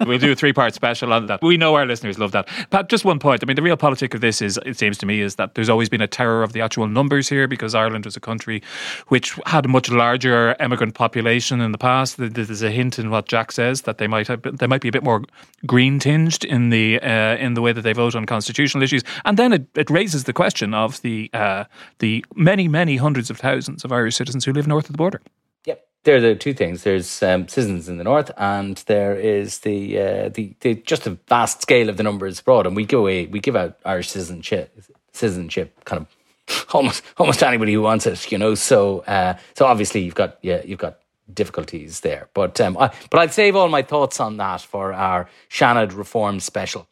[0.06, 1.42] we'll do a three part special on that.
[1.42, 2.48] We know our listeners love that.
[2.70, 3.42] But just one point.
[3.42, 5.88] I mean, the realpolitik of this is, it seems to me, is that there's always
[5.88, 8.62] been a terror of the actual numbers here because Ireland was a country
[9.08, 12.16] which had a much larger emigrant population in the past.
[12.16, 14.92] There's a hint in what Jack says that they might have they might be a
[14.92, 15.22] bit more
[15.66, 19.02] green tinged in the uh, in the way that they vote on constitutional issues.
[19.26, 21.64] And then it, it raises the question of the uh,
[21.98, 25.20] the many many hundreds of thousands of Irish citizens who live north of the border
[25.66, 25.88] Yep.
[26.04, 26.82] there are the two things.
[26.84, 31.18] There's um, citizens in the north, and there is the, uh, the the just a
[31.28, 32.66] vast scale of the numbers abroad.
[32.66, 34.78] And we give away, we give out Irish citizenship,
[35.14, 38.54] citizenship, kind of almost almost anybody who wants it, you know.
[38.54, 40.98] So uh, so obviously you've got yeah you've got
[41.32, 45.28] difficulties there, but um, I, but I'd save all my thoughts on that for our
[45.50, 46.86] Seanad reform special.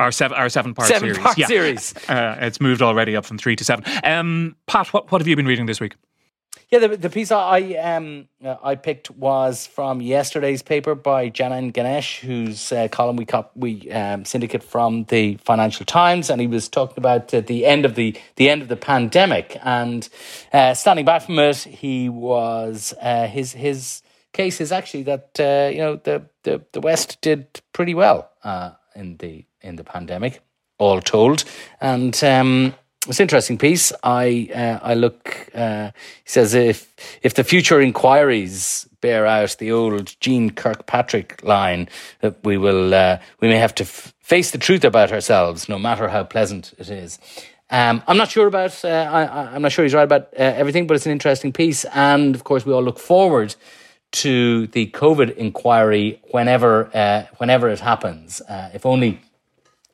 [0.00, 1.18] Our seven, our seven part seven series.
[1.18, 1.46] Part yeah.
[1.46, 1.94] series.
[2.08, 3.84] Uh, it's moved already up from three to seven.
[4.02, 5.94] Um, Pat, what, what have you been reading this week?
[6.70, 11.72] Yeah, the, the piece I um uh, I picked was from yesterday's paper by Janan
[11.72, 16.46] Ganesh, whose uh, column we cop- we um, syndicate from the Financial Times, and he
[16.46, 20.08] was talking about uh, the end of the the end of the pandemic, and
[20.52, 24.02] uh, standing back from it, he was uh, his his
[24.32, 28.30] case is actually that uh, you know the, the the West did pretty well
[28.96, 30.40] in the in the pandemic,
[30.78, 31.44] all told,
[31.80, 32.22] and.
[32.24, 32.74] Um,
[33.06, 33.92] it's an interesting piece.
[34.02, 35.48] I uh, I look.
[35.54, 35.90] Uh,
[36.24, 41.88] he says if if the future inquiries bear out the old Jeane Kirkpatrick line
[42.20, 45.78] that we will uh, we may have to f- face the truth about ourselves, no
[45.78, 47.18] matter how pleasant it is.
[47.70, 48.82] Um, I'm not sure about.
[48.84, 51.84] Uh, I, am not sure he's right about uh, everything, but it's an interesting piece,
[51.86, 53.54] and of course we all look forward
[54.12, 58.40] to the COVID inquiry whenever uh, whenever it happens.
[58.48, 59.20] if only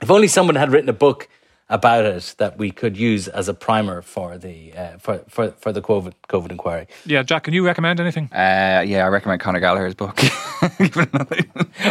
[0.01, 1.29] if only someone had written a book
[1.71, 5.73] about it that we could use as a primer for the uh, for, for for
[5.73, 6.87] the COVID COVID inquiry.
[7.07, 8.29] Yeah, Jack, can you recommend anything?
[8.33, 10.21] Uh, yeah, I recommend Conor Gallagher's book.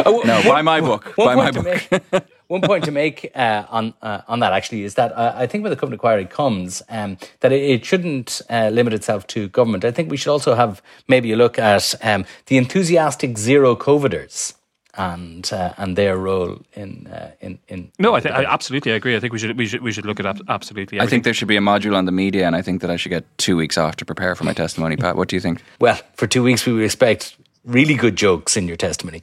[0.04, 1.14] no, buy my book.
[1.16, 1.64] Buy my book.
[1.64, 5.46] Make, one point to make uh, on uh, on that actually is that uh, I
[5.46, 9.48] think when the COVID inquiry comes, um, that it, it shouldn't uh, limit itself to
[9.48, 9.84] government.
[9.84, 14.54] I think we should also have maybe a look at um, the enthusiastic zero COVIDers
[15.00, 17.90] and uh, and their role in uh, in in.
[17.98, 19.16] No, I, th- I absolutely agree.
[19.16, 20.98] I think we should we should we should look at absolutely.
[20.98, 21.00] Everything.
[21.00, 22.96] I think there should be a module on the media, and I think that I
[22.96, 24.96] should get two weeks off to prepare for my testimony.
[24.96, 25.62] Pat, what do you think?
[25.80, 29.22] Well, for two weeks we would expect really good jokes in your testimony.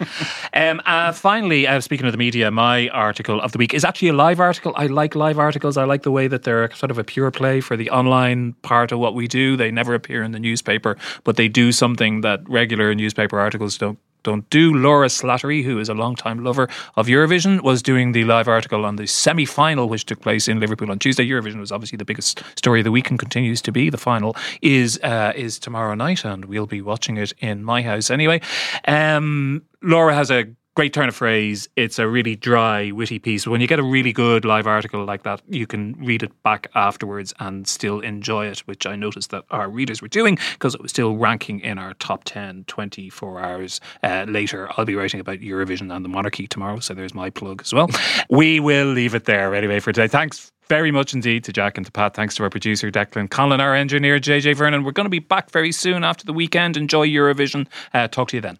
[0.54, 4.08] um, uh, finally, uh, speaking of the media, my article of the week is actually
[4.08, 4.72] a live article.
[4.76, 5.76] I like live articles.
[5.76, 8.92] I like the way that they're sort of a pure play for the online part
[8.92, 9.56] of what we do.
[9.56, 13.98] They never appear in the newspaper, but they do something that regular newspaper articles don't
[14.22, 14.72] don't do.
[14.74, 18.96] Laura Slattery, who is a long-time lover of Eurovision, was doing the live article on
[18.96, 21.26] the semi final, which took place in Liverpool on Tuesday.
[21.26, 23.90] Eurovision was obviously the biggest story of the week and continues to be.
[23.90, 28.10] The final is uh, is tomorrow night, and we'll be watching it in my house
[28.10, 28.40] anyway.
[28.86, 31.68] Um, Laura has a great turn of phrase.
[31.76, 33.46] It's a really dry, witty piece.
[33.46, 36.70] When you get a really good live article like that, you can read it back
[36.74, 40.80] afterwards and still enjoy it, which I noticed that our readers were doing because it
[40.80, 44.68] was still ranking in our top 10 24 hours uh, later.
[44.76, 47.88] I'll be writing about Eurovision and the monarchy tomorrow, so there's my plug as well.
[48.30, 50.08] we will leave it there anyway for today.
[50.08, 52.14] Thanks very much indeed to Jack and to Pat.
[52.14, 54.84] Thanks to our producer, Declan Conlon, our engineer, JJ Vernon.
[54.84, 56.76] We're going to be back very soon after the weekend.
[56.76, 57.66] Enjoy Eurovision.
[57.92, 58.56] Uh, talk to you then.